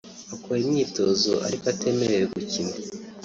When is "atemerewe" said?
1.73-2.25